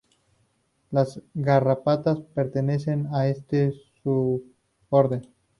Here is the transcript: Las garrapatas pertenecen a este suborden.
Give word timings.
Las 0.89 1.21
garrapatas 1.35 2.21
pertenecen 2.33 3.07
a 3.13 3.27
este 3.27 3.75
suborden. 4.01 5.27